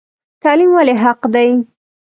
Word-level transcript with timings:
تعلیم 0.43 0.71
ولې 0.75 0.95
حق 1.03 1.21
دی؟ 1.33 1.49